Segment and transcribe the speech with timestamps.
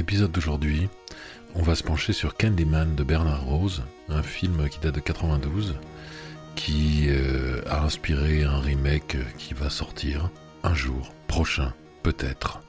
[0.00, 0.88] l'épisode d'aujourd'hui,
[1.54, 5.76] on va se pencher sur Candyman de Bernard Rose, un film qui date de 92,
[6.54, 10.30] qui euh, a inspiré un remake qui va sortir
[10.62, 12.62] un jour prochain, peut-être.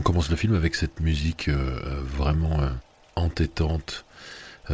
[0.00, 2.70] On commence le film avec cette musique euh, vraiment euh,
[3.14, 4.04] entêtante,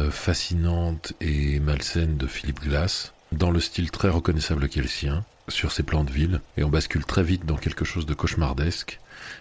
[0.09, 5.25] fascinante et malsaine de Philippe Glass dans le style très reconnaissable qui est le sien,
[5.47, 8.99] sur ses plans de ville, et on bascule très vite dans quelque chose de cauchemardesque,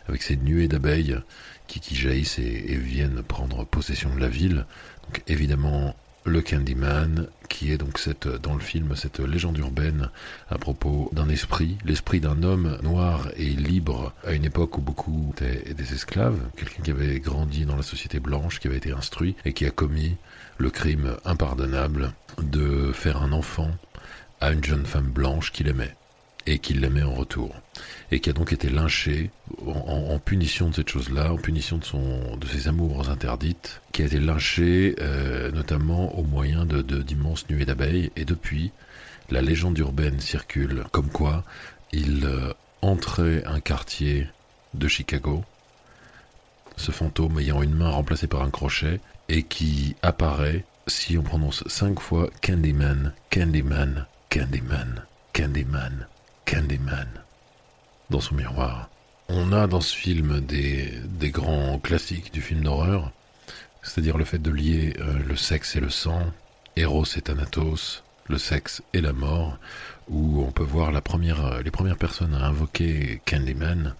[0.08, 1.18] avec ces nuées d'abeilles
[1.66, 4.66] qui, qui jaillissent et, viennent prendre possession de la ville.
[5.04, 10.10] Donc évidemment le Candyman, qui est donc cette, dans le film cette légende urbaine
[10.50, 15.32] à propos d'un esprit, l'esprit d'un homme noir et libre à une époque où beaucoup
[15.36, 19.36] étaient des esclaves, quelqu'un qui avait grandi dans la société blanche, qui avait été instruit
[19.44, 20.16] et qui a commis
[20.58, 23.70] le crime impardonnable de faire un enfant
[24.40, 25.94] à une jeune femme blanche qu'il aimait
[26.46, 27.54] et qu'il l'aimait en retour.
[28.10, 29.30] Et qui a donc été lynché
[29.66, 34.06] en, punition de cette chose-là, en punition de son de ses amours interdites, qui a
[34.06, 38.10] été lynché euh, notamment au moyen de d'immenses nuées d'abeilles.
[38.16, 38.72] Et depuis
[39.30, 41.44] la légende urbaine circule comme quoi
[41.92, 44.28] il euh, entrait un quartier
[44.74, 45.44] de Chicago,
[46.76, 51.64] ce fantôme ayant une main remplacée par un crochet et qui apparaît si on prononce
[51.66, 56.06] cinq fois Candyman, Candyman, Candyman, Candyman,
[58.10, 58.88] Dans son miroir.
[59.28, 63.10] On a dans ce film des, grands classiques du film d'horreur,
[63.82, 66.32] c'est-à-dire le fait de lier euh, le sexe et le sang,
[66.76, 69.58] Eros et Thanatos, le sexe et la mort,
[70.08, 73.94] où on peut voir première, les premières personnes à invoquer Candyman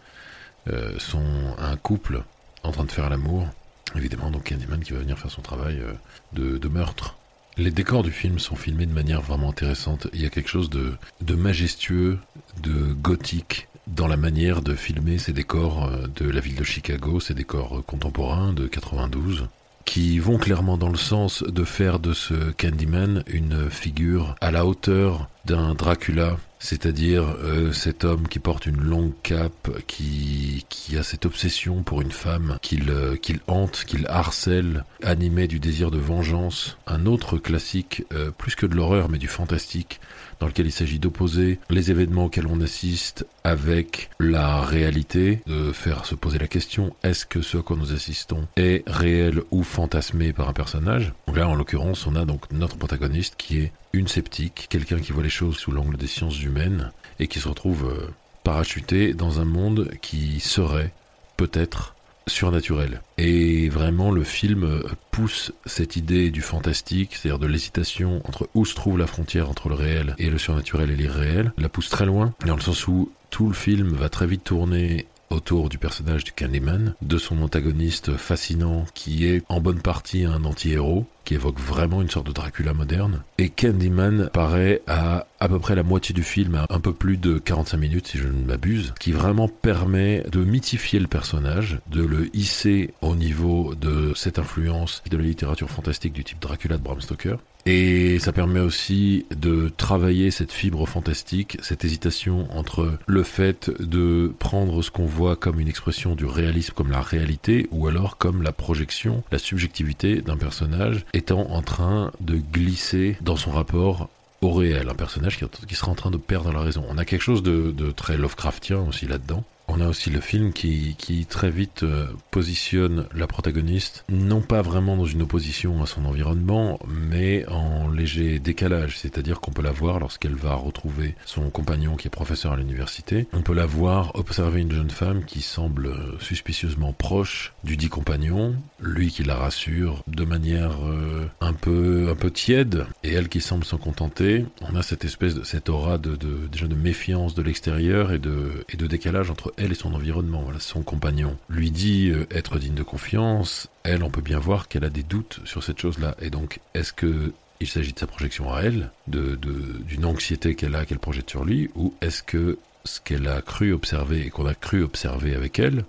[0.69, 2.23] euh, sont un couple
[2.63, 3.49] en train de faire l'amour,
[3.95, 7.17] Évidemment, donc Candyman qui va venir faire son travail euh, de, meurtre.
[7.59, 10.09] Les décors du film sont filmés de manière vraiment intéressante.
[10.13, 12.19] Il y a quelque chose de, majestueux,
[12.63, 17.21] de gothique dans la manière de filmer ces décors euh, de la ville de Chicago,
[17.21, 19.49] ces décors euh, contemporains de 92
[19.87, 24.67] qui vont clairement dans le sens de faire de ce Candyman une figure à la
[24.67, 31.03] hauteur d'un Dracula c'est-à-dire euh, cet homme qui porte une longue cape, qui, qui a
[31.03, 36.79] cette obsession pour une femme qu'il euh, hante, qu'il harcèle, animé du désir de vengeance.
[36.87, 40.01] Un autre classique, euh, plus que de l'horreur mais du fantastique,
[40.41, 46.05] dans lequel il s'agit d'opposer les événements auxquels on assiste avec la réalité, de faire
[46.05, 50.33] se poser la question est-ce que ce à quoi nous assistons est réel ou fantasmé
[50.33, 51.13] par un personnage?
[51.29, 55.13] Donc Là, en l'occurrence, on a donc notre protagoniste qui est une sceptique, quelqu'un qui
[55.13, 56.91] voit les choses sous l'angle des sciences humaines
[57.21, 58.11] et qui se retrouve euh,
[58.43, 60.93] parachuté dans un monde qui serait
[61.37, 61.95] peut-être
[62.27, 63.01] surnaturel.
[63.17, 64.83] Et vraiment, le film euh,
[65.13, 69.69] pousse cette idée du fantastique, c'est-à-dire de l'hésitation entre où se trouve la frontière entre
[69.69, 73.13] le réel et le surnaturel et l'irréel, la pousse très loin, dans le sens où
[73.37, 78.17] tout le film va très vite tourner autour du personnage du Candyman, de son antagoniste
[78.17, 82.73] fascinant qui est en bonne partie un anti-héros, qui évoque vraiment une sorte de Dracula
[82.73, 83.23] moderne.
[83.37, 87.17] Et Candyman paraît à à peu près la moitié du film, à un peu plus
[87.17, 92.03] de 45 minutes si je ne m'abuse, qui vraiment permet de mythifier le personnage, de
[92.03, 96.83] le hisser au niveau de cette influence de la littérature fantastique du type Dracula de
[96.83, 97.37] Bram Stoker.
[97.69, 104.33] Et ça permet aussi de travailler cette fibre fantastique, cette hésitation entre le fait de
[104.39, 108.43] prendre ce qu'on voit comme une expression du réalisme comme la réalité, ou alors comme
[108.43, 114.09] la projection, la subjectivité d'un personnage étant en train de glisser dans son rapport
[114.43, 116.85] au réel, un personnage qui, sera en train de perdre la raison.
[116.89, 119.45] On a quelque chose de très Lovecraftien aussi là-dedans.
[119.69, 124.63] On a aussi le film qui, qui très vite euh, positionne la protagoniste, non pas
[124.63, 128.99] vraiment dans une opposition à son environnement, mais en léger décalage.
[128.99, 133.27] C'est-à-dire qu'on peut la voir lorsqu'elle va retrouver son compagnon qui est professeur à l'université.
[133.33, 137.89] On peut la voir observer une jeune femme qui semble euh, suspicieusement proche du dit
[137.89, 143.29] compagnon, lui qui la rassure de manière euh, un peu un peu tiède, et elle
[143.29, 144.47] qui semble s'en contenter.
[144.61, 148.19] On a cette espèce de cette aura de, de déjà de méfiance de l'extérieur et
[148.19, 152.59] de et de décalage entre elle et son environnement, son compagnon, lui dit euh, être
[152.59, 156.17] digne de confiance, elle, on peut bien voir qu'elle a des doutes sur cette chose-là.
[156.21, 160.75] Et donc, est-ce que il s'agit de sa projection à elle, de, d'une anxiété qu'elle
[160.75, 164.47] a, qu'elle projette sur lui, ou est-ce que ce qu'elle a cru observer et qu'on
[164.47, 165.85] a cru observer avec elle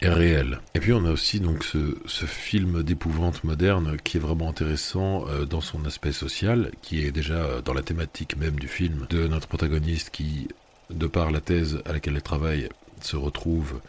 [0.00, 0.60] est réel?
[0.74, 5.46] Et puis on a aussi donc ce, film d'épouvante moderne qui est vraiment intéressant euh,
[5.46, 9.48] dans son aspect social, qui est déjà dans la thématique même du film de notre
[9.48, 10.48] protagoniste qui,
[10.90, 12.68] de par la thèse à laquelle elle travaille,
[13.04, 13.80] se retrouve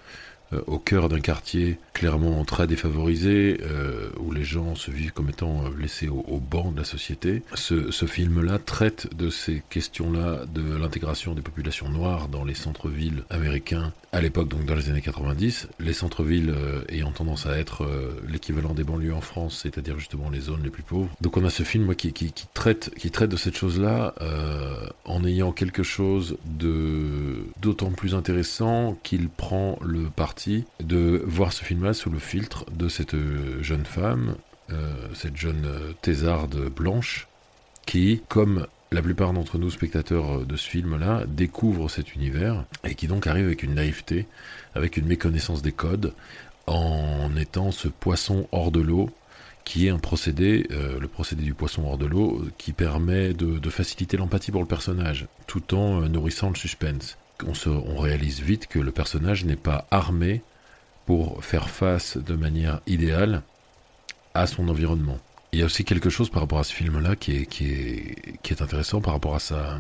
[0.54, 5.30] euh, au cœur d'un quartier clairement très défavorisé, euh, où les gens se vivent comme
[5.30, 7.44] étant euh, laissés au, banc de la société.
[7.54, 13.94] Ce, film-là traite de ces questions-là, de l'intégration des populations noires dans les centres-villes américains
[14.12, 15.68] à l'époque, donc dans les années 90.
[15.80, 16.56] Les centres-villes
[16.88, 17.88] ayant tendance à être
[18.28, 21.10] l'équivalent des banlieues en France, c'est-à-dire justement les zones les plus pauvres.
[21.22, 22.12] Donc on a ce film moi, qui,
[22.56, 24.16] traite, qui traite de cette chose-là
[25.06, 30.38] en ayant quelque chose d'autant plus intéressant qu'il prend le parti
[30.80, 34.36] de voir ce film-là sous le filtre de cette euh, jeune femme,
[34.71, 37.27] euh, cette jeune euh, thésarde blanche,
[37.86, 43.07] qui, comme la plupart d'entre nous, spectateurs de ce film-là, découvre cet univers et qui
[43.07, 44.27] donc arrive avec une naïveté,
[44.75, 46.13] avec une méconnaissance des codes,
[46.68, 49.09] en étant ce poisson hors de l'eau
[49.65, 53.69] qui est un procédé, le procédé du poisson hors de l'eau, qui permet de, de
[53.69, 58.91] faciliter l'empathie pour le personnage, tout en nourrissant le suspense on, réalise vite que le
[58.91, 60.41] personnage n'est pas armé
[61.06, 63.41] pour faire face de manière idéale
[64.33, 65.18] à son environnement.
[65.51, 68.62] Il y a aussi quelque chose par rapport à ce film-là qui est, qui, est,
[68.62, 69.80] intéressant par rapport à sa,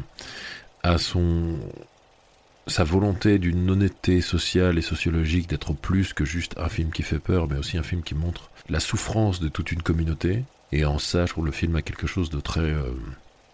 [0.81, 1.59] à son,
[2.65, 7.19] sa volonté d'une honnêteté sociale et sociologique d'être plus que juste un film qui fait
[7.19, 10.43] peur, mais aussi un film qui montre la souffrance de toute une communauté.
[10.71, 12.93] Et en ça, je trouve le film a quelque chose de très, euh,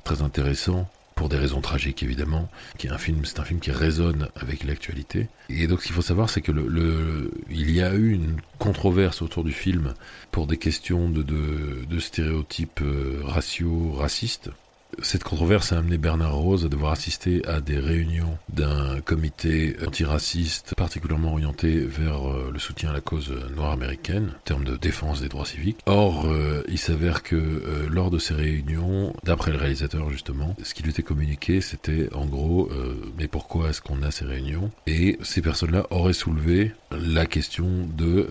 [0.05, 3.71] très intéressant pour des raisons tragiques évidemment, qui est un film, c'est un film qui
[3.71, 5.27] résonne avec l'actualité.
[5.49, 9.21] Et donc ce qu'il faut savoir, c'est que le, il y a eu une controverse
[9.21, 9.93] autour du film
[10.31, 14.51] pour des questions de, de, de stéréotypes euh, raciaux, racistes.
[15.01, 20.73] Cette controverse a amené Bernard Rose à devoir assister à des réunions d'un comité antiraciste
[20.75, 25.21] particulièrement orienté vers euh, le soutien à la cause noire américaine en termes de défense
[25.21, 25.79] des droits civiques.
[25.85, 30.73] Or, euh, il s'avère que euh, lors de ces réunions, d'après le réalisateur justement, ce
[30.73, 32.69] qui lui était communiqué, c'était en gros,
[33.17, 34.71] mais pourquoi est-ce qu'on a ces réunions?
[34.87, 38.27] Et ces personnes-là auraient soulevé la question de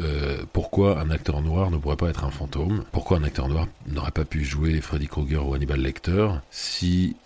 [0.52, 4.11] pourquoi un acteur noir ne pourrait pas être un fantôme, pourquoi un acteur noir n'aurait
[4.11, 7.17] pas pu jouer Freddy Krueger ou Hannibal Lecter, si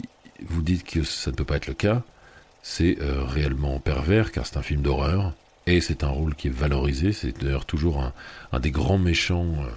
[0.47, 2.03] vous dites que ça ne peut pas être le cas,
[2.63, 5.35] c'est euh, réellement pervers car c'est un film d'horreur
[5.67, 7.13] et c'est un rôle qui est valorisé.
[7.13, 8.11] C'est d'ailleurs toujours
[8.53, 9.69] un, des grands méchants, euh,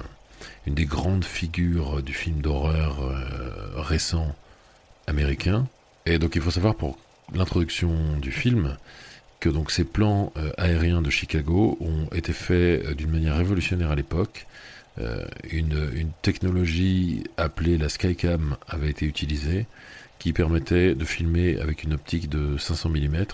[0.68, 4.34] une des grandes figures du film d'horreur euh, récent
[5.06, 5.68] américain.
[6.06, 6.98] Et donc il faut savoir pour
[7.34, 8.78] l'introduction du film
[9.42, 14.48] que donc ces plans aériens de Chicago ont été faits d'une manière révolutionnaire à l'époque
[15.00, 19.66] euh, une, une, technologie appelée la Skycam avait été utilisée
[20.20, 23.26] qui permettait de filmer avec une optique de 500 mm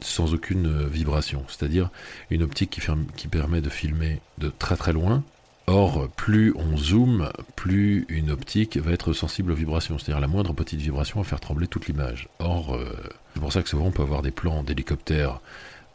[0.00, 1.90] sans aucune vibration, c'est-à-dire
[2.30, 2.82] une optique qui,
[3.16, 5.22] qui permet de filmer de très très loin.
[5.68, 10.52] Or, plus on zoome, plus une optique va être sensible aux vibrations, c'est-à-dire la moindre
[10.52, 12.28] petite vibration va faire trembler toute l'image.
[12.38, 12.94] Or, euh,
[13.34, 15.40] c'est pour ça que souvent on peut avoir des plans d'hélicoptères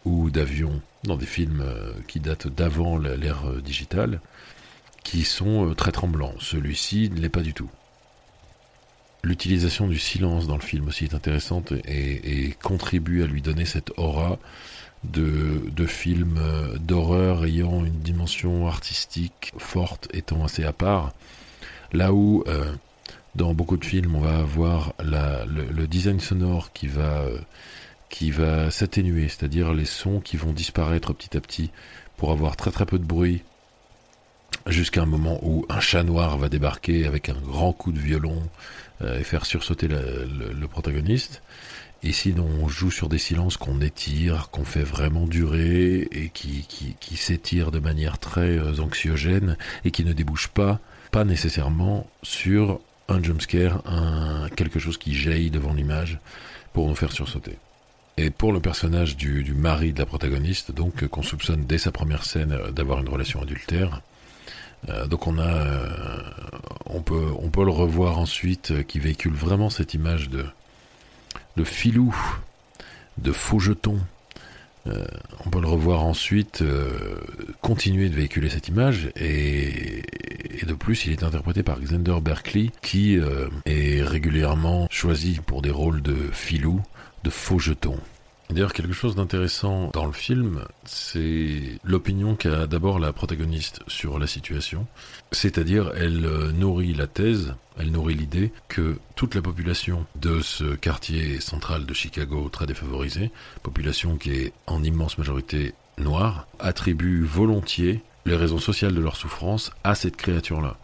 [0.04, 4.20] ou d'avions dans des films euh, qui datent d'avant l'ère digitale,
[5.04, 6.34] qui sont euh, très tremblants.
[6.40, 7.70] Celui-ci ne l'est pas du tout.
[9.24, 13.92] L'utilisation du silence dans le film aussi est intéressante et, contribue à lui donner cette
[13.98, 14.40] aura
[15.04, 21.14] de, de film euh, d'horreur ayant une dimension artistique forte, étant assez à part.
[21.94, 22.74] Là où euh,
[23.36, 27.26] dans beaucoup de films on va avoir le, design sonore qui va,
[28.10, 31.70] qui va s'atténuer, c'est-à-dire les sons qui vont disparaître petit à petit
[32.18, 33.44] pour avoir très très peu de bruit
[34.68, 38.42] jusqu'à un moment où un chat noir va débarquer avec un grand coup de violon
[39.02, 41.42] euh, et faire sursauter le, protagoniste.
[42.04, 46.66] Ici, on joue sur des silences qu'on étire, qu'on fait vraiment durer et qui,
[47.16, 50.80] s'étirent de manière très euh, anxiogène et qui ne débouchent pas,
[51.12, 56.20] pas nécessairement sur un jumpscare, un, quelque chose qui jaillit devant l'image
[56.74, 57.58] pour nous faire sursauter.
[58.18, 61.92] Et pour le personnage du, du mari de la protagoniste, donc qu'on soupçonne dès sa
[61.92, 64.02] première scène d'avoir une relation adultère,
[64.90, 65.88] euh, donc on a, euh,
[66.86, 70.46] on peut, on peut le revoir ensuite, euh, qui véhicule vraiment cette image de,
[71.64, 72.16] filou,
[73.20, 74.00] de faux jetons.
[75.46, 76.64] on peut le revoir ensuite
[77.62, 80.02] continuer de véhiculer cette image et,
[80.66, 83.20] de plus il est interprété par Xander Berkeley qui
[83.66, 86.82] est régulièrement choisi pour des rôles de filou,
[87.24, 88.00] de faux jetons.
[88.52, 94.28] D'ailleurs, quelque chose d'intéressant dans le film, c'est l'opinion qu'a d'abord la protagoniste sur la
[94.28, 94.88] situation.
[95.32, 100.76] C'est-à-dire, elle euh, nourrit la thèse, elle nourrit l'idée que toute la population de ce
[100.76, 103.32] quartier central de Chicago très défavorisé,
[103.64, 109.72] population qui est en immense majorité noire, attribue volontiers les raisons sociales de leur souffrance
[109.86, 110.76] à cette créature-là.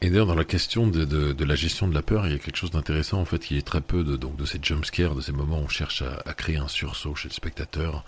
[0.00, 2.38] Et d'ailleurs, dans la question de, de, la gestion de la peur, il y a
[2.38, 5.20] quelque chose d'intéressant, en fait, qui est très peu de, donc, de ces jumpscares, de
[5.20, 8.04] ces moments où on cherche à, à, créer un sursaut chez le spectateur,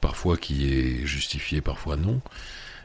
[0.00, 2.20] parfois qui est justifié, parfois non.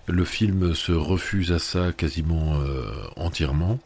[0.05, 3.79] Le film se refuse à ça quasiment euh, entièrement.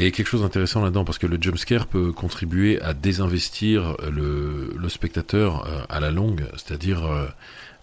[0.00, 5.66] Et quelque chose d'intéressant là-dedans, parce que le jumpscare peut contribuer à désinvestir le, spectateur
[5.66, 7.26] euh, à la longue, c'est-à-dire euh,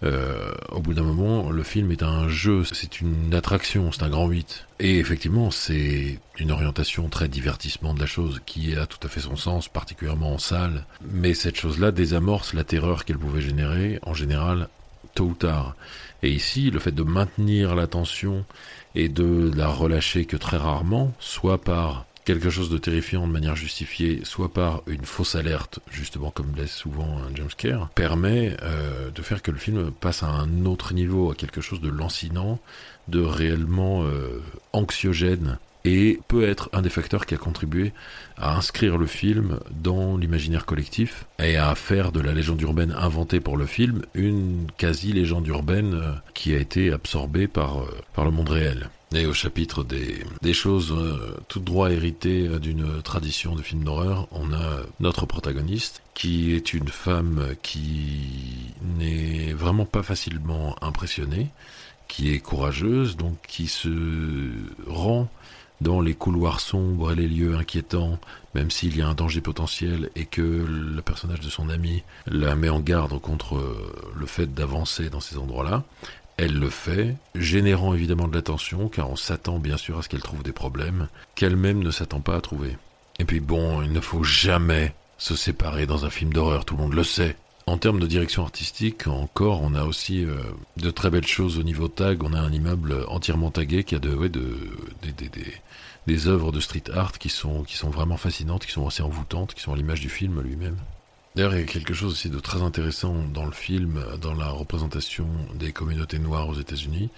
[0.03, 4.09] euh, au bout d'un moment, le film est un jeu, c'est une attraction, c'est un
[4.09, 4.65] grand 8.
[4.79, 9.19] Et effectivement, c'est une orientation très divertissement de la chose qui a tout à fait
[9.19, 10.85] son sens, particulièrement en salle.
[11.11, 14.69] Mais cette chose-là désamorce la terreur qu'elle pouvait générer, en général,
[15.15, 15.75] tôt ou tard.
[16.21, 18.45] Et ici, le fait de maintenir l'attention
[18.93, 23.55] et de la relâcher que très rarement, soit par quelque chose de terrifiant de manière
[23.55, 29.21] justifiée, soit par une fausse alerte, justement comme laisse souvent un jumpscare, permet euh, de
[29.21, 32.59] faire que le film passe à un autre niveau, à quelque chose de lancinant,
[33.07, 34.41] de réellement euh,
[34.73, 37.93] anxiogène, et peut être un des facteurs qui a contribué
[38.37, 43.39] à inscrire le film dans l'imaginaire collectif et à faire de la légende urbaine inventée
[43.39, 48.49] pour le film une quasi-légende urbaine euh, qui a été absorbée par, par le monde
[48.49, 48.89] réel.
[49.13, 53.83] Et au chapitre des, des choses euh, tout droit héritées euh, d'une tradition de film
[53.83, 61.49] d'horreur, on a notre protagoniste qui est une femme qui n'est vraiment pas facilement impressionnée,
[62.07, 63.89] qui est courageuse, donc qui se
[64.87, 65.29] rend
[65.81, 68.19] dans les couloirs sombres et les lieux inquiétants,
[68.53, 72.55] même s'il y a un danger potentiel et que le personnage de son ami la
[72.55, 73.61] met en garde contre
[74.17, 75.83] le fait d'avancer dans ces endroits-là,
[76.37, 80.21] elle le fait, générant évidemment de l'attention, car on s'attend bien sûr à ce qu'elle
[80.21, 82.77] trouve des problèmes qu'elle-même ne s'attend pas à trouver.
[83.19, 86.83] Et puis bon, il ne faut jamais se séparer dans un film d'horreur, tout le
[86.83, 87.37] monde le sait.
[87.67, 90.37] En termes de direction artistique, encore, on a aussi euh,
[90.77, 92.21] de très belles choses au niveau tag.
[92.21, 94.15] On a un immeuble entièrement tagué qui a de,
[96.05, 99.55] des œuvres de street art qui sont, qui sont vraiment fascinantes, qui sont assez envoûtantes,
[99.55, 100.77] qui sont à l'image du film lui-même.
[101.35, 104.49] D'ailleurs, il y a quelque chose aussi de très intéressant dans le film, dans la
[104.49, 107.09] représentation des communautés noires aux États-Unis,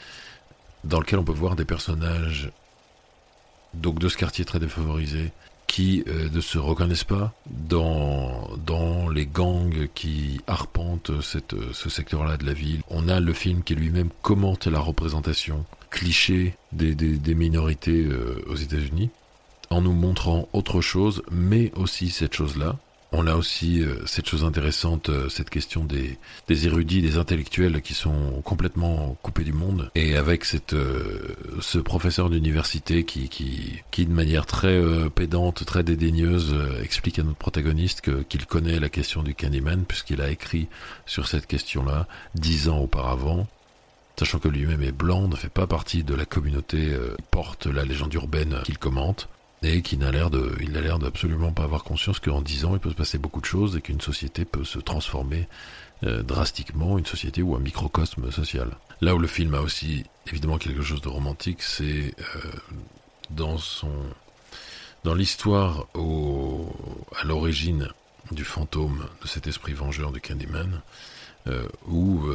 [0.86, 2.52] dans lequel on peut voir des personnages
[3.74, 5.34] donc de ce quartier très défavorisé
[5.68, 12.38] qui euh, ne se reconnaissent pas dans, dans les gangs qui arpentent cette, ce secteur-là
[12.38, 12.82] de la ville.
[12.90, 18.44] On a le film qui lui-même commente la représentation cliché des, des, des minorités euh,
[18.48, 19.10] aux États-Unis
[19.70, 22.78] en nous montrant autre chose, mais aussi cette chose-là,
[23.12, 27.82] on a aussi euh, cette chose intéressante, euh, cette question des, des, érudits, des intellectuels
[27.82, 29.90] qui sont complètement coupés du monde.
[29.96, 35.84] Et avec cette, euh, ce professeur d'université qui, qui, qui, de manière très pédante, très
[35.84, 40.68] dédaigneuse, explique à notre protagoniste que, qu'il connaît la question du Candyman, puisqu'il a écrit
[41.06, 43.48] sur cette question-là dix ans auparavant
[44.20, 46.80] sachant que lui-même est blanc, ne fait pas partie de la communauté
[47.18, 49.30] qui porte la légende urbaine qu'il commente
[49.64, 52.74] et qui n'a l'air de, il a l'air d'absolument pas avoir conscience qu'en dix ans
[52.74, 55.48] il peut se passer beaucoup de choses et qu'une société peut se transformer
[56.04, 58.78] euh, drastiquement, une société ou un microcosme social.
[59.02, 62.52] Là où le film a aussi évidemment quelque chose de romantique, c'est euh,
[63.32, 63.92] dans son,
[65.04, 66.72] dans l'histoire au,
[67.20, 67.90] à l'origine
[68.32, 70.82] du fantôme de cet esprit vengeur de Candyman,
[71.48, 72.28] euh, où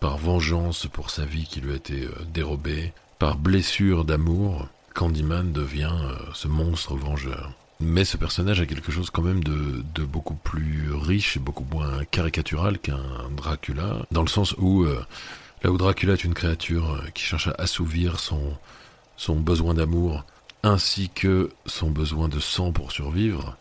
[0.00, 4.66] par vengeance pour sa vie qui lui a été dérobée, par blessure d'amour,
[4.98, 7.52] Candyman devient euh, ce monstre vengeur.
[7.78, 12.04] Mais ce personnage a quelque chose quand même de, beaucoup plus riche et beaucoup moins
[12.10, 12.98] caricatural qu'un
[13.36, 15.00] Dracula, dans le sens où euh,
[15.62, 18.56] là où Dracula est une créature euh, qui cherche à assouvir son,
[19.16, 20.24] son besoin d'amour
[20.64, 23.56] ainsi que son besoin de sang pour survivre,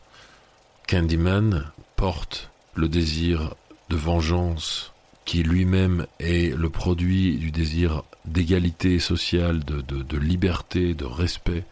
[0.87, 1.65] Candyman
[1.97, 3.53] porte le désir
[3.89, 4.91] de vengeance
[5.27, 11.65] qui lui-même est le produit du désir d'égalité sociale, de, de, liberté, de respect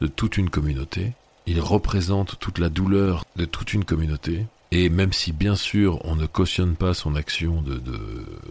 [0.00, 1.12] de toute une communauté.
[1.46, 4.46] Il représente toute la douleur de toute une communauté.
[4.70, 7.98] Et même si bien sûr on ne cautionne pas son action de, de,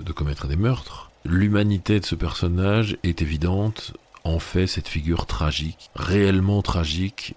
[0.01, 3.93] de commettre des meurtres, l'humanité de ce personnage est évidente,
[4.25, 7.33] en fait cette figure tragique, réellement tragique,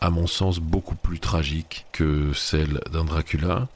[0.00, 3.68] à mon sens beaucoup plus tragique que celle d'un Dracula,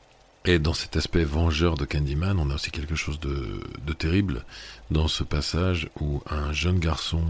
[0.46, 4.44] et dans cet aspect vengeur de Candyman, on a aussi quelque chose de, terrible
[4.92, 7.22] dans ce passage où un jeune garçon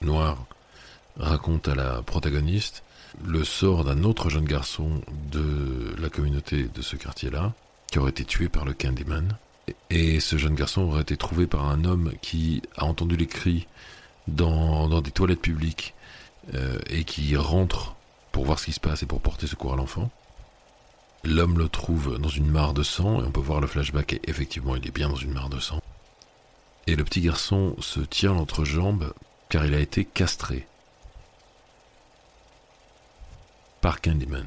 [0.00, 0.46] noir
[1.18, 2.84] raconte à la protagoniste
[3.24, 5.00] le sort d'un autre jeune garçon
[5.32, 7.52] de la communauté de ce quartier-là,
[7.90, 9.36] qui aurait été tué par le Candyman.
[9.90, 13.66] Et ce jeune garçon aurait été trouvé par un homme qui a entendu les cris
[14.28, 15.94] dans, des toilettes publiques
[16.54, 17.96] euh, et qui rentre
[18.30, 20.10] pour voir ce qui se passe et pour porter secours à l'enfant.
[21.26, 24.20] L'homme le trouve dans une mare de sang, et on peut voir le flashback, et
[24.24, 25.82] effectivement, il est bien dans une mare de sang.
[26.86, 29.12] Et le petit garçon se tient l'entrejambe,
[29.48, 30.68] car il a été castré.
[33.80, 34.46] Par Candyman.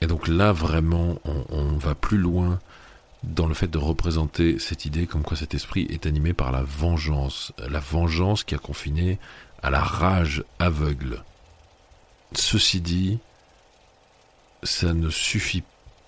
[0.00, 2.60] Et donc là, vraiment, on, on va plus loin
[3.24, 6.62] dans le fait de représenter cette idée comme quoi cet esprit est animé par la
[6.62, 9.18] vengeance, la vengeance qui a confiné
[9.64, 11.24] à la rage aveugle.
[12.34, 13.18] Ceci dit,
[14.62, 15.62] ça ne suffit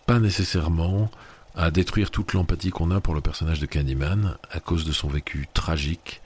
[0.07, 1.11] pas nécessairement
[1.55, 5.09] à détruire toute l'empathie qu'on a pour le personnage de Candyman à cause de son
[5.09, 6.21] vécu tragique,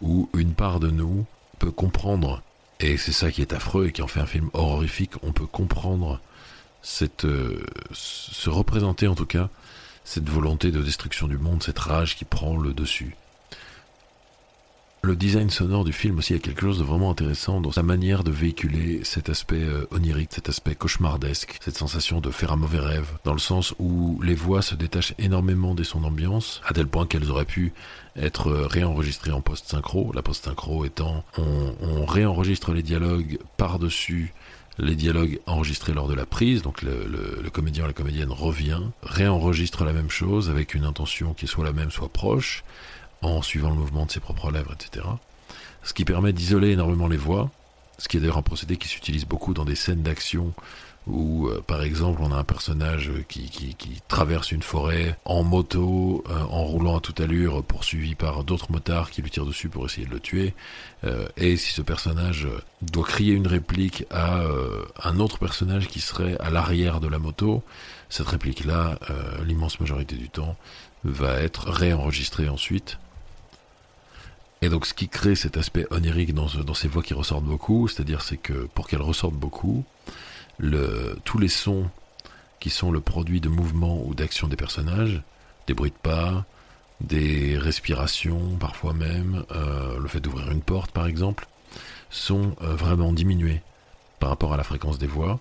[0.00, 1.26] où une part de nous
[1.58, 2.42] peut comprendre,
[2.80, 5.46] et c'est ça qui est affreux et qui en fait un film horrifique, on peut
[5.46, 6.20] comprendre
[6.82, 9.48] cette, euh, se représenter en tout cas
[10.04, 13.16] cette volonté de destruction du monde, cette rage qui prend le dessus.
[15.08, 18.24] Le design sonore du film aussi a quelque chose de vraiment intéressant dans sa manière
[18.24, 22.78] de véhiculer cet aspect euh, onirique, cet aspect cauchemardesque, cette sensation de faire un mauvais
[22.78, 26.88] rêve, dans le sens où les voix se détachent énormément de son ambiance, à tel
[26.88, 27.72] point qu'elles auraient pu
[28.16, 34.34] être euh, réenregistrées en post-synchro, la post-synchro étant on, on réenregistre les dialogues par-dessus
[34.78, 39.84] les dialogues enregistrés lors de la prise, donc le, comédien ou la comédienne revient, réenregistre
[39.84, 42.64] la même chose avec une intention qui soit la même, soit proche,
[43.22, 45.06] en suivant le mouvement de ses propres lèvres, etc.
[45.82, 47.50] Ce qui permet d'isoler énormément les voix,
[47.98, 50.52] ce qui est d'ailleurs un procédé qui s'utilise beaucoup dans des scènes d'action
[51.08, 53.48] où euh, par exemple on a un personnage qui,
[54.08, 59.10] traverse une forêt en moto, euh, en roulant à toute allure, poursuivi par d'autres motards
[59.10, 60.54] qui lui tirent dessus pour essayer de le tuer.
[61.04, 62.46] Euh, et si ce personnage
[62.82, 64.42] doit crier une réplique à
[65.02, 67.62] un autre personnage qui serait à l'arrière de la moto,
[68.08, 68.98] cette réplique-là,
[69.44, 70.56] l'immense majorité du temps,
[71.04, 72.98] va être réenregistrée ensuite.
[74.60, 78.22] Et donc ce qui crée cet aspect onirique dans, ces voix qui ressortent beaucoup, c'est-à-dire
[78.22, 79.84] c'est que pour qu'elles ressortent beaucoup,
[81.24, 81.88] tous les sons
[82.58, 85.22] qui sont le produit de mouvements ou d'actions des personnages,
[85.66, 86.44] des bruits de pas,
[87.00, 91.46] des respirations parfois même, euh, le fait d'ouvrir une porte par exemple,
[92.10, 93.62] sont euh, vraiment diminués
[94.18, 95.38] par rapport à la fréquence des voix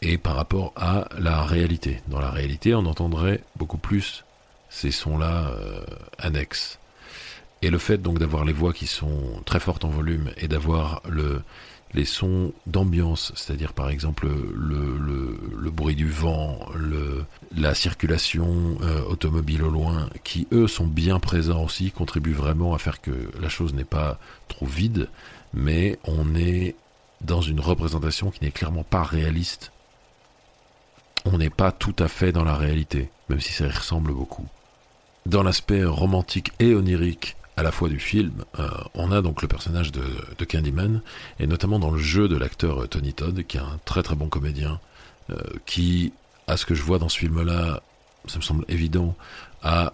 [0.00, 2.00] et par rapport à la réalité.
[2.06, 4.24] Dans la réalité, on entendrait beaucoup plus
[4.70, 5.84] ces sons-là euh,
[6.18, 6.78] annexes.
[7.62, 11.02] Et le fait donc d'avoir les voix qui sont très fortes en volume et d'avoir
[11.08, 11.42] le,
[11.92, 17.24] les sons d'ambiance, c'est-à-dire par exemple le, le, bruit du vent, le,
[17.56, 22.78] la circulation euh, automobile au loin, qui eux sont bien présents aussi, contribuent vraiment à
[22.78, 25.08] faire que la chose n'est pas trop vide,
[25.54, 26.74] mais on est
[27.20, 29.72] dans une représentation qui n'est clairement pas réaliste.
[31.24, 34.46] On n'est pas tout à fait dans la réalité, même si ça ressemble beaucoup.
[35.26, 39.48] Dans l'aspect romantique et onirique à la fois du film, euh, on a donc le
[39.48, 40.04] personnage de,
[40.44, 41.02] Candyman,
[41.40, 44.14] et notamment dans le jeu de l'acteur euh, Tony Todd, qui est un très très
[44.14, 44.78] bon comédien,
[45.30, 46.12] euh, qui,
[46.46, 47.82] à ce que je vois dans ce film-là,
[48.28, 49.16] ça me semble évident,
[49.64, 49.92] a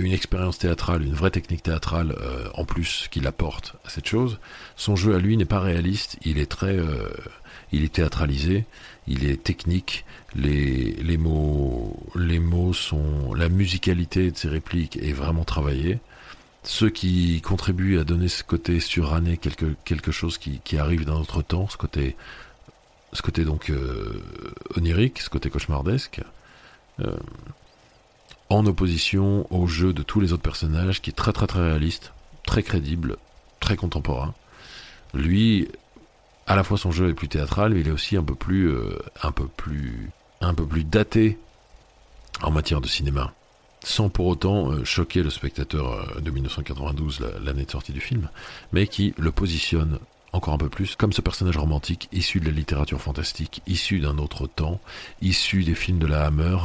[0.00, 2.16] une expérience théâtrale, une vraie technique théâtrale
[2.54, 4.40] en plus qu'il apporte à cette chose.
[4.76, 6.76] Son jeu à lui n'est pas réaliste, il est très,
[7.70, 8.64] il est théâtralisé,
[9.06, 15.12] il est technique, les, les mots, les mots sont, la musicalité de ses répliques est
[15.12, 16.00] vraiment travaillée
[16.62, 21.68] ceux qui contribuent à donner ce côté suranné, quelque, chose qui, arrive dans notre temps,
[21.68, 22.16] ce côté,
[23.12, 24.22] ce côté donc euh,
[24.76, 26.20] onirique, ce côté cauchemardesque,
[27.00, 27.16] euh,
[28.50, 32.12] en opposition au jeu de tous les autres personnages, qui est très très très réaliste,
[32.44, 33.16] très crédible,
[33.60, 34.34] très contemporain.
[35.14, 35.68] Lui,
[36.46, 38.68] à la fois son jeu est plus théâtral, mais il est aussi un peu plus,
[38.68, 40.10] euh, un peu plus,
[40.42, 41.38] un peu plus daté
[42.42, 43.32] en matière de cinéma
[43.84, 48.28] sans pour autant euh, choquer le spectateur euh, de 1992, l'année de sortie du film,
[48.72, 49.98] mais qui le positionne
[50.32, 54.18] encore un peu plus comme ce personnage romantique issu de la littérature fantastique, issu d'un
[54.18, 54.80] autre temps,
[55.22, 56.56] issu des films de la Hammer,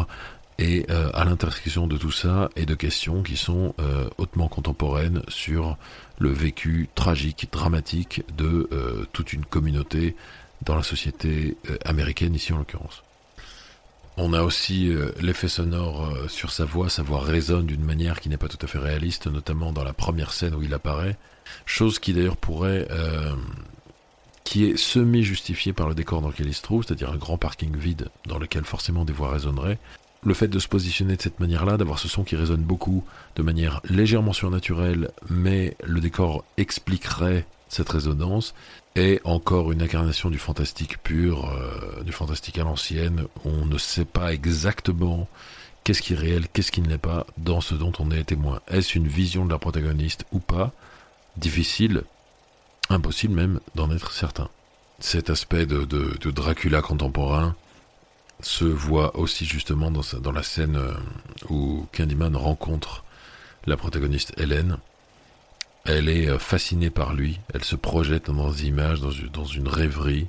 [0.58, 3.74] et euh, à l'intersection de tout ça et de questions qui sont
[4.18, 5.78] hautement contemporaines sur
[6.18, 8.70] le vécu tragique, dramatique de
[9.12, 10.16] toute une communauté
[10.62, 13.04] dans la société américaine ici en l'occurrence.
[14.18, 18.22] On a aussi euh, l'effet sonore euh, sur sa voix, sa voix résonne d'une manière
[18.22, 21.18] qui n'est pas tout à fait réaliste, notamment dans la première scène où il apparaît,
[21.66, 22.88] chose qui d'ailleurs pourrait...
[22.92, 23.34] Euh,
[24.46, 27.76] qui est semi-justifiée par le décor dans lequel il se trouve, c'est-à-dire un grand parking
[27.76, 29.80] vide dans lequel forcément des voix résonneraient.
[30.24, 33.04] Le fait de se positionner de cette manière-là, d'avoir ce son qui résonne beaucoup,
[33.36, 38.54] de manière légèrement surnaturelle, mais le décor expliquerait cette résonance,
[38.96, 43.26] est encore une incarnation du fantastique pur, euh, du fantastique à l'ancienne.
[43.44, 45.28] On ne sait pas exactement
[45.84, 48.62] qu'est-ce qui est réel, qu'est-ce qui ne l'est pas dans ce dont on est témoin.
[48.68, 50.72] Est-ce une vision de la protagoniste ou pas?
[51.38, 52.04] Difficile,
[52.90, 54.50] impossible même d'en être certain.
[55.00, 55.86] Cet aspect de,
[56.32, 57.56] Dracula contemporain
[58.42, 60.94] se voit aussi justement dans, dans la scène euh,
[61.50, 63.04] où Candyman rencontre
[63.66, 64.78] la protagoniste Hélène
[65.86, 70.28] elle est euh, fascinée par lui, elle se projette dans des images, dans une, rêverie,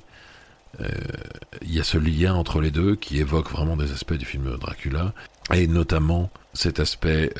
[1.63, 4.57] il y a ce lien entre les deux qui évoque vraiment des aspects du film
[4.57, 5.13] Dracula,
[5.51, 7.33] et notamment cet aspect,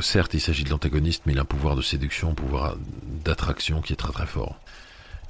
[0.00, 2.76] certes il s'agit de l'antagoniste, mais il a un pouvoir de séduction, un pouvoir
[3.24, 4.58] d'attraction qui est très très fort.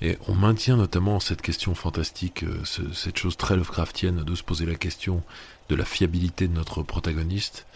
[0.00, 2.46] Et on maintient notamment cette question fantastique,
[2.94, 5.22] cette chose très Lovecraftienne de se poser la question
[5.68, 7.66] de la fiabilité de notre protagoniste,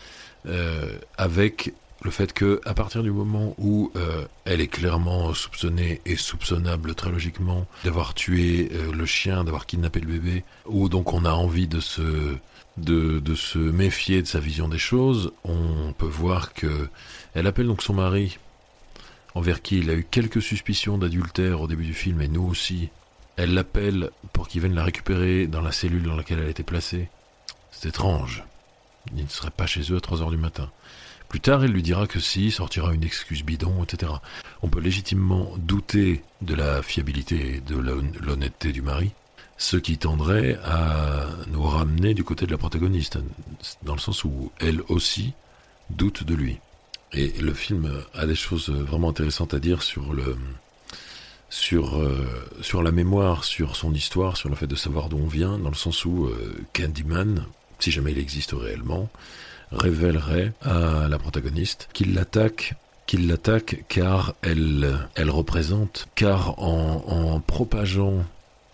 [1.19, 1.75] avec
[2.05, 6.95] le fait que à partir du moment où euh, elle est clairement soupçonnée et soupçonnable
[6.95, 11.33] très logiquement d'avoir tué euh, le chien, d'avoir kidnappé le bébé, ou donc on a
[11.33, 12.37] envie de se
[12.77, 16.89] de, se méfier de sa vision des choses, on peut voir que
[17.33, 18.39] elle appelle donc son mari,
[19.35, 22.91] envers qui il a eu quelques suspicions d'adultère au début du film, et nous aussi.
[23.37, 27.09] Elle l'appelle pour qu'il vienne la récupérer dans la cellule dans laquelle elle été placée.
[27.73, 28.45] C'est étrange.
[29.17, 30.71] Il ne serait pas chez eux à 3 heures du matin.
[31.35, 34.13] Plus tard, il lui dira que si, sortira une excuse bidon, etc.
[34.63, 39.11] On peut légitimement douter de la fiabilité et de l'honnêteté du mari,
[39.59, 43.19] ce qui tendrait à nous ramener du côté de la protagoniste,
[43.83, 45.33] dans le sens où elle aussi
[45.91, 46.59] doute de lui.
[47.13, 50.37] Et le film a des choses vraiment intéressantes à dire sur le,
[51.51, 55.59] sur, euh, la mémoire, sur son histoire, sur le fait de savoir d'où on vient,
[55.59, 57.45] dans le sens où euh, Candyman,
[57.81, 59.11] si jamais il existe réellement,
[59.73, 62.75] révélerait à la protagoniste qu'il l'attaque
[63.07, 68.25] qu'il l'attaque car elle, elle représente, car en, en propageant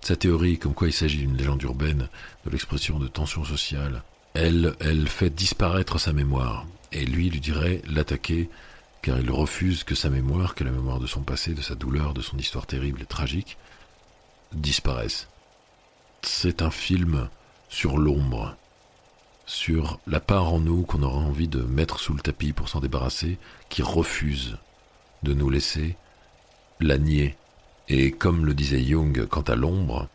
[0.00, 2.08] sa théorie comme quoi il s'agit d'une légende urbaine,
[2.44, 4.02] de l'expression de tension sociale,
[4.34, 6.66] elle, elle fait disparaître sa mémoire.
[6.92, 8.48] Et lui lui dirait l'attaquer
[9.02, 12.12] car il refuse que sa mémoire, que la mémoire de son passé, de sa douleur,
[12.12, 13.56] de son histoire terrible et tragique,
[14.52, 15.28] disparaisse.
[16.22, 17.28] C'est un film
[17.68, 18.56] sur l'ombre,
[19.50, 22.78] sur la part en nous qu'on aura envie de mettre sous le tapis pour s'en
[22.78, 23.36] débarrasser,
[23.68, 24.58] qui refuse
[25.24, 25.96] de nous laisser
[26.78, 27.34] la nier.
[27.88, 30.06] Et comme le disait Jung quant à l'ombre,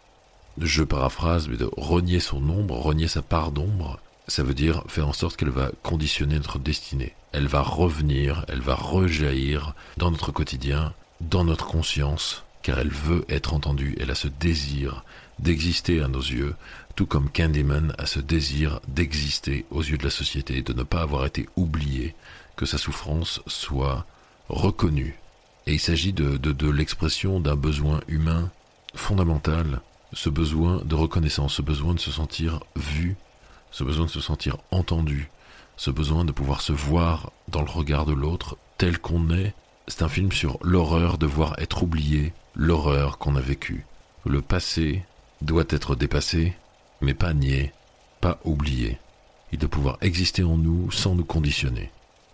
[0.57, 5.09] je paraphrase, mais de renier son ombre, renier sa part d'ombre, ça veut dire faire
[5.09, 7.13] en sorte qu'elle va conditionner notre destinée.
[7.33, 13.25] Elle va revenir, elle va rejaillir dans notre quotidien, dans notre conscience, car elle veut
[13.27, 15.03] être entendue, elle a ce désir
[15.39, 16.55] d'exister à nos yeux,
[16.95, 21.01] tout comme Candyman a ce désir d'exister aux yeux de la société, de ne pas
[21.01, 22.15] avoir été oublié,
[22.55, 24.05] que sa souffrance soit
[24.47, 25.19] reconnue.
[25.67, 28.49] Et il s'agit de, de, de l'expression d'un besoin humain
[28.93, 29.81] fondamental,
[30.13, 33.17] ce besoin de reconnaissance, ce besoin de se sentir vu,
[33.71, 35.29] ce besoin de se sentir entendu,
[35.75, 39.53] ce besoin de pouvoir se voir dans le regard de l'autre tel qu'on est.
[39.87, 43.85] C'est un film sur l'horreur de voir être oublié, l'horreur qu'on a vécue.
[44.25, 45.03] Le passé
[45.41, 46.55] doit être dépassé,
[47.05, 47.71] mais pas nié,
[48.19, 48.97] pas oublié.
[49.53, 51.91] Il doit pouvoir exister en nous sans nous conditionner.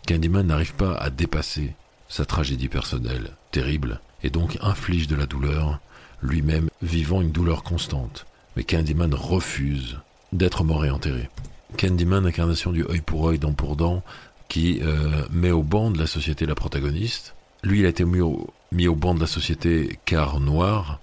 [0.07, 1.75] Candyman n'arrive pas à dépasser
[2.07, 5.79] sa tragédie personnelle, terrible, et donc inflige de la douleur,
[6.23, 8.25] lui-même vivant une douleur constante.
[8.55, 9.99] Mais Candyman refuse
[10.31, 11.29] d'être mort et enterré.
[11.77, 14.03] Candyman, incarnation du œil pour œil, dent pour dent,
[14.47, 17.35] qui euh, met au banc de la société la protagoniste.
[17.63, 20.99] Lui, il a été mis au, mis banc de la société car noir,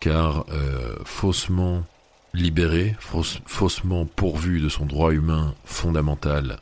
[0.00, 1.84] car euh, faussement
[2.36, 6.60] libéré, faussement pourvu de son droit humain fondamental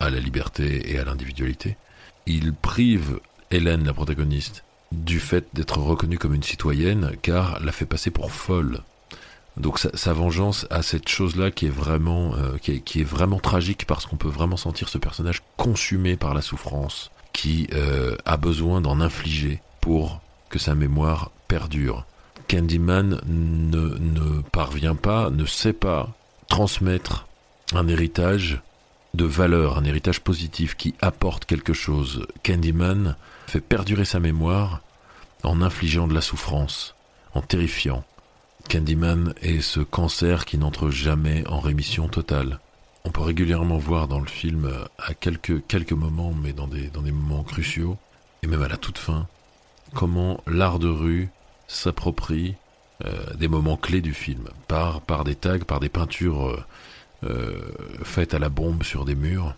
[0.00, 1.76] à la liberté et à l'individualité.
[2.26, 7.86] Il prive Hélène, la protagoniste, du fait d'être reconnue comme une citoyenne, car l'a fait
[7.86, 8.82] passer pour folle.
[9.56, 14.06] Donc sa, vengeance a cette chose-là qui est vraiment, euh, qui, est, vraiment tragique parce
[14.06, 19.00] qu'on peut vraiment sentir ce personnage consumé par la souffrance, qui euh, a besoin d'en
[19.00, 22.06] infliger pour que sa mémoire perdure.
[22.48, 26.08] Candyman ne, ne parvient pas, ne sait pas
[26.48, 27.26] transmettre
[27.72, 28.62] un héritage
[29.14, 32.26] de valeur, un héritage positif qui apporte quelque chose.
[32.42, 34.80] Candyman fait perdurer sa mémoire
[35.42, 36.94] en infligeant de la souffrance,
[37.34, 38.04] en terrifiant.
[38.68, 42.60] Candyman est ce cancer qui n'entre jamais en rémission totale.
[43.04, 47.02] On peut régulièrement voir dans le film, à quelques, quelques moments, mais dans des, dans
[47.02, 47.96] des moments cruciaux,
[48.42, 49.26] et même à la toute fin,
[49.94, 51.30] comment l'art de rue
[51.68, 52.56] s'approprie
[53.04, 56.64] euh, des moments clés du film, par, par des tags, par des peintures euh,
[57.24, 57.60] euh,
[58.02, 59.54] faites à la bombe sur des murs,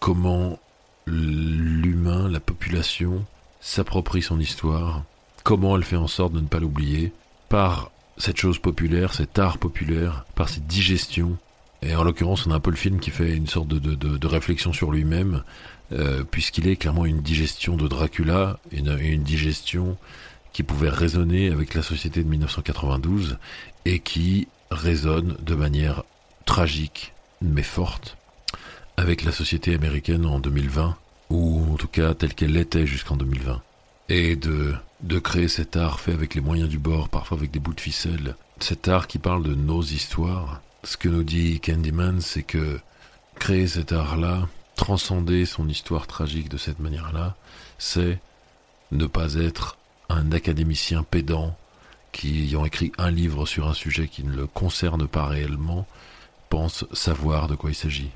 [0.00, 0.58] comment
[1.06, 3.26] l'humain, la population,
[3.60, 5.02] s'approprie son histoire,
[5.42, 7.12] comment elle fait en sorte de ne pas l'oublier,
[7.50, 11.36] par cette chose populaire, cet art populaire, par cette digestion.
[11.82, 13.94] Et en l'occurrence, on a un peu le film qui fait une sorte de, de,
[13.94, 15.44] de, réflexion sur lui-même,
[16.30, 19.96] puisqu'il est clairement une digestion de Dracula, une, une digestion
[20.52, 23.38] qui pouvait résonner avec la société de 1992
[23.84, 26.02] et qui résonne de manière
[26.44, 28.16] tragique mais forte
[28.96, 30.96] avec la société américaine en 2020
[31.30, 33.62] ou en tout cas telle qu'elle l'était jusqu'en 2020
[34.08, 37.58] et de, de créer cet art fait avec les moyens du bord, parfois avec des
[37.58, 42.20] bouts de ficelle, cet art qui parle de nos histoires, ce que nous dit Candyman,
[42.20, 42.80] c'est que
[43.38, 47.36] créer cet art-là, transcender son histoire tragique de cette manière-là,
[47.78, 48.18] c'est
[48.90, 49.76] ne pas être
[50.08, 51.56] un académicien pédant
[52.12, 55.86] qui, ayant écrit un livre sur un sujet qui ne le concerne pas réellement,
[56.48, 58.10] pense savoir de quoi il s'agit.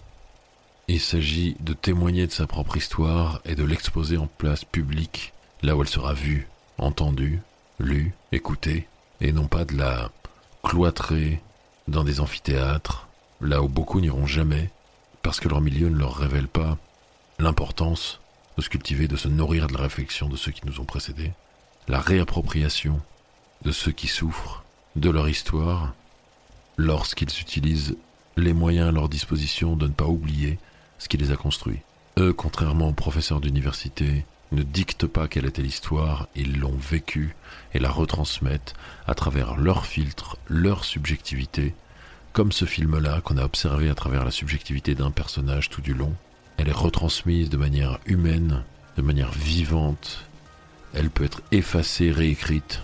[0.89, 5.77] Il s'agit de témoigner de sa propre histoire et de l'exposer en place publique, là
[5.77, 7.41] où elle sera vue, entendue,
[7.79, 8.89] lue, écoutée,
[9.21, 10.11] et non pas de la
[10.63, 11.41] cloîtrer
[11.89, 13.09] dans des amphithéâtres,
[13.41, 14.71] là où beaucoup n'iront jamais,
[15.23, 16.79] parce que leur milieu ne leur révèle pas
[17.39, 18.21] l'importance
[18.57, 21.33] de se cultiver, de se nourrir de la réflexion de ceux qui nous ont précédés,
[21.89, 23.01] la réappropriation
[23.65, 24.65] de ceux qui souffrent
[24.97, 25.95] de leur histoire,
[26.77, 27.97] lorsqu'ils utilisent
[28.37, 30.59] les moyens à leur disposition de ne pas oublier
[30.99, 31.81] ce qui les a construits.
[32.19, 37.35] Eux, contrairement aux professeurs d'université, ne dictent pas quelle était l'histoire, ils l'ont vécue
[37.73, 38.75] et la retransmettent
[39.07, 41.75] à travers leur filtre, leur subjectivité,
[42.33, 46.15] comme ce film-là qu'on a observé à travers la subjectivité d'un personnage tout du long.
[46.59, 48.63] Elle est retransmise de manière humaine,
[48.97, 50.27] de manière vivante.
[50.95, 52.83] Elle peut être effacée, réécrite.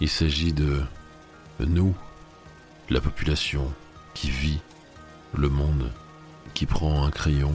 [0.00, 0.82] Il s'agit de
[1.60, 1.94] nous,
[2.88, 3.72] la population
[4.14, 4.60] qui vit
[5.34, 5.90] le monde,
[6.54, 7.54] qui prend un crayon,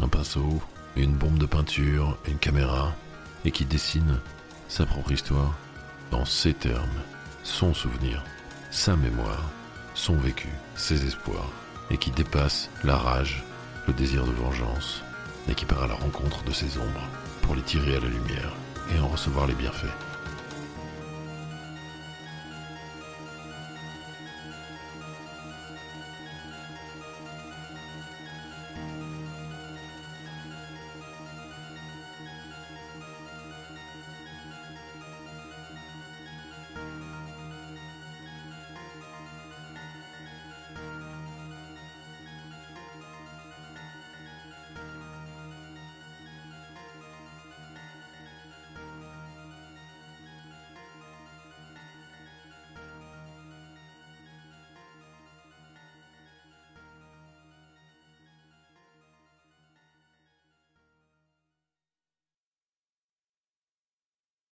[0.00, 0.60] un pinceau,
[0.96, 2.94] une bombe de peinture, une caméra,
[3.44, 4.18] et qui dessine
[4.68, 5.54] sa propre histoire
[6.10, 7.02] dans ses termes,
[7.42, 8.24] son souvenir,
[8.70, 9.50] sa mémoire,
[9.94, 11.50] son vécu, ses espoirs,
[11.90, 13.44] et qui dépasse la rage,
[13.86, 15.02] le désir de vengeance,
[15.48, 17.08] et qui part à la rencontre de ses ombres
[17.42, 18.52] pour les tirer à la lumière
[18.94, 20.11] et en recevoir les bienfaits.